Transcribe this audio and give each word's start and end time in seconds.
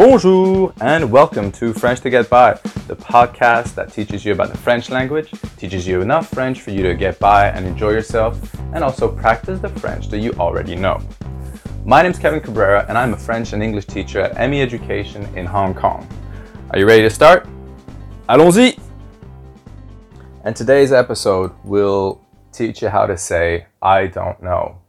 Bonjour 0.00 0.72
and 0.80 1.12
welcome 1.12 1.52
to 1.52 1.74
French 1.74 2.00
to 2.00 2.08
Get 2.08 2.30
By, 2.30 2.54
the 2.88 2.96
podcast 2.96 3.74
that 3.74 3.92
teaches 3.92 4.24
you 4.24 4.32
about 4.32 4.50
the 4.50 4.56
French 4.56 4.88
language, 4.88 5.30
teaches 5.58 5.86
you 5.86 6.00
enough 6.00 6.30
French 6.30 6.62
for 6.62 6.70
you 6.70 6.82
to 6.84 6.94
get 6.94 7.18
by 7.18 7.48
and 7.48 7.66
enjoy 7.66 7.90
yourself, 7.90 8.54
and 8.72 8.82
also 8.82 9.14
practice 9.14 9.60
the 9.60 9.68
French 9.68 10.08
that 10.08 10.20
you 10.20 10.32
already 10.38 10.74
know. 10.74 10.98
My 11.84 12.00
name 12.00 12.12
is 12.12 12.18
Kevin 12.18 12.40
Cabrera 12.40 12.86
and 12.88 12.96
I'm 12.96 13.12
a 13.12 13.16
French 13.18 13.52
and 13.52 13.62
English 13.62 13.84
teacher 13.84 14.22
at 14.22 14.48
ME 14.48 14.62
Education 14.62 15.22
in 15.36 15.44
Hong 15.44 15.74
Kong. 15.74 16.08
Are 16.70 16.78
you 16.78 16.86
ready 16.86 17.02
to 17.02 17.10
start? 17.10 17.46
Allons-y! 18.26 18.78
And 20.44 20.56
today's 20.56 20.92
episode 20.92 21.52
will 21.62 22.22
teach 22.52 22.80
you 22.80 22.88
how 22.88 23.04
to 23.04 23.18
say, 23.18 23.66
I 23.82 24.06
don't 24.06 24.42
know. 24.42 24.79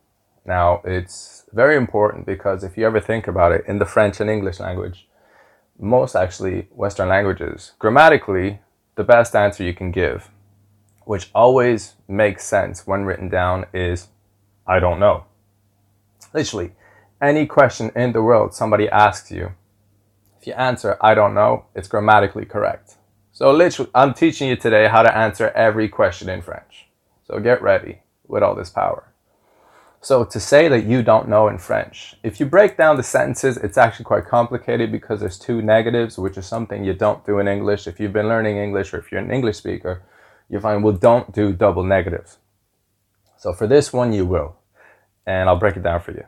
Now, 0.45 0.81
it's 0.83 1.45
very 1.53 1.75
important 1.77 2.25
because 2.25 2.63
if 2.63 2.77
you 2.77 2.85
ever 2.85 2.99
think 2.99 3.27
about 3.27 3.51
it, 3.51 3.63
in 3.67 3.79
the 3.79 3.85
French 3.85 4.19
and 4.19 4.29
English 4.29 4.59
language, 4.59 5.07
most 5.79 6.15
actually 6.15 6.67
Western 6.71 7.09
languages, 7.09 7.73
grammatically, 7.79 8.59
the 8.95 9.03
best 9.03 9.35
answer 9.35 9.63
you 9.63 9.73
can 9.73 9.91
give, 9.91 10.29
which 11.05 11.29
always 11.33 11.95
makes 12.07 12.45
sense 12.45 12.85
when 12.87 13.05
written 13.05 13.29
down, 13.29 13.65
is 13.73 14.07
I 14.65 14.79
don't 14.79 14.99
know. 14.99 15.25
Literally, 16.33 16.73
any 17.21 17.45
question 17.45 17.91
in 17.95 18.13
the 18.13 18.21
world 18.21 18.53
somebody 18.53 18.89
asks 18.89 19.31
you, 19.31 19.51
if 20.39 20.47
you 20.47 20.53
answer 20.53 20.97
I 21.01 21.13
don't 21.13 21.35
know, 21.35 21.65
it's 21.75 21.87
grammatically 21.87 22.45
correct. 22.45 22.95
So, 23.31 23.51
literally, 23.51 23.91
I'm 23.95 24.13
teaching 24.13 24.49
you 24.49 24.55
today 24.55 24.87
how 24.87 25.03
to 25.03 25.15
answer 25.15 25.49
every 25.49 25.87
question 25.87 26.29
in 26.29 26.41
French. 26.41 26.87
So, 27.25 27.39
get 27.39 27.61
ready 27.61 28.01
with 28.27 28.43
all 28.43 28.55
this 28.55 28.69
power. 28.69 29.10
So 30.03 30.25
to 30.25 30.39
say 30.39 30.67
that 30.67 30.85
you 30.85 31.03
don't 31.03 31.29
know 31.29 31.47
in 31.47 31.59
French, 31.59 32.15
if 32.23 32.39
you 32.39 32.47
break 32.47 32.75
down 32.75 32.97
the 32.97 33.03
sentences, 33.03 33.57
it's 33.57 33.77
actually 33.77 34.05
quite 34.05 34.25
complicated 34.25 34.91
because 34.91 35.19
there's 35.19 35.37
two 35.37 35.61
negatives, 35.61 36.17
which 36.17 36.37
is 36.37 36.47
something 36.47 36.83
you 36.83 36.95
don't 36.95 37.23
do 37.23 37.37
in 37.37 37.47
English. 37.47 37.85
If 37.85 37.99
you've 37.99 38.11
been 38.11 38.27
learning 38.27 38.57
English 38.57 38.95
or 38.95 38.97
if 38.97 39.11
you're 39.11 39.21
an 39.21 39.29
English 39.29 39.57
speaker, 39.57 40.01
you 40.49 40.59
find, 40.59 40.83
well, 40.83 40.93
don't 40.93 41.31
do 41.31 41.53
double 41.53 41.83
negatives. 41.83 42.39
So 43.37 43.53
for 43.53 43.67
this 43.67 43.93
one, 43.93 44.11
you 44.11 44.25
will. 44.25 44.55
And 45.27 45.47
I'll 45.47 45.59
break 45.59 45.77
it 45.77 45.83
down 45.83 46.01
for 46.01 46.13
you. 46.13 46.25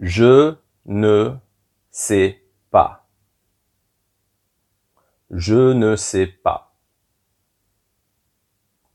Je 0.00 0.56
ne 0.86 1.40
sais 1.90 2.38
pas. 2.72 3.00
Je 5.30 5.74
ne 5.74 5.94
sais 5.94 6.32
pas. 6.42 6.68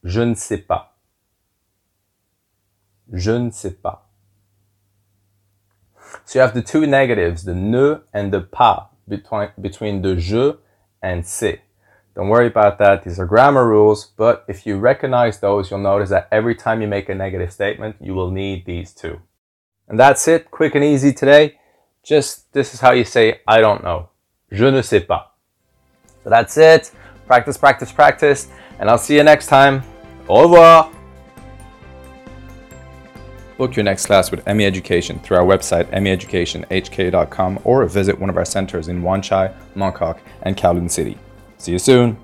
Je 0.03 0.21
ne 0.21 0.33
sais 0.33 0.57
pas. 0.57 0.92
Je 3.11 3.31
ne 3.31 3.51
sais 3.51 3.71
pas. 3.81 4.03
So 6.25 6.39
you 6.39 6.41
have 6.41 6.53
the 6.53 6.61
two 6.61 6.85
negatives, 6.85 7.43
the 7.43 7.55
ne 7.55 8.01
and 8.13 8.31
the 8.31 8.41
pas, 8.41 8.89
between, 9.07 9.49
between 9.59 10.01
the 10.01 10.15
je 10.15 10.57
and 11.01 11.25
sais. 11.25 11.59
Don't 12.15 12.29
worry 12.29 12.47
about 12.47 12.77
that. 12.77 13.03
These 13.03 13.19
are 13.19 13.25
grammar 13.25 13.67
rules, 13.67 14.05
but 14.05 14.45
if 14.47 14.67
you 14.67 14.77
recognize 14.77 15.39
those, 15.39 15.71
you'll 15.71 15.79
notice 15.79 16.09
that 16.09 16.27
every 16.31 16.53
time 16.53 16.81
you 16.81 16.87
make 16.87 17.09
a 17.09 17.15
negative 17.15 17.51
statement, 17.51 17.95
you 17.99 18.13
will 18.13 18.29
need 18.29 18.65
these 18.65 18.93
two. 18.93 19.19
And 19.87 19.99
that's 19.99 20.27
it. 20.27 20.51
Quick 20.51 20.75
and 20.75 20.83
easy 20.83 21.11
today. 21.11 21.57
Just 22.03 22.51
this 22.53 22.73
is 22.73 22.81
how 22.81 22.91
you 22.91 23.03
say 23.03 23.41
I 23.47 23.61
don't 23.61 23.83
know. 23.83 24.09
Je 24.51 24.69
ne 24.69 24.81
sais 24.81 24.99
pas. 24.99 25.31
So 26.23 26.29
that's 26.29 26.55
it. 26.57 26.91
Practice, 27.25 27.57
practice, 27.57 27.91
practice. 27.91 28.47
And 28.79 28.89
I'll 28.89 28.97
see 28.99 29.15
you 29.15 29.23
next 29.23 29.47
time. 29.47 29.83
Au 30.27 30.43
revoir. 30.43 30.92
Book 33.57 33.75
your 33.75 33.83
next 33.83 34.07
class 34.07 34.31
with 34.31 34.45
ME 34.47 34.65
Education 34.65 35.19
through 35.19 35.37
our 35.37 35.45
website, 35.45 35.85
meeducationhk.com, 35.91 37.59
or 37.63 37.85
visit 37.85 38.19
one 38.19 38.29
of 38.29 38.37
our 38.37 38.45
centers 38.45 38.87
in 38.87 39.01
Wan 39.01 39.21
Chai, 39.21 39.53
Mongkok, 39.75 40.19
and 40.41 40.57
Kowloon 40.57 40.89
City. 40.89 41.17
See 41.57 41.71
you 41.71 41.79
soon! 41.79 42.17